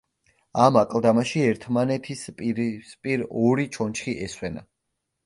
ამ 0.61 0.77
აკლდამაში 0.79 1.43
ერთმანეთის 1.49 2.23
პირისპირ 2.39 3.25
ორი 3.51 3.67
ჩონჩხი 3.77 4.15
ესვენა. 4.29 4.65